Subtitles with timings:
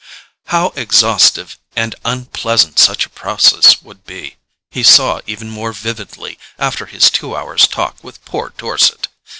[0.47, 4.37] How exhaustive and unpleasant such a process would be,
[4.71, 9.09] he saw even more vividly after his two hours' talk with poor Dorset.